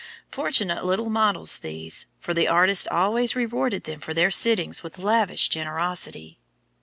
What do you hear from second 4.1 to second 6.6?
their sittings with lavish generosity.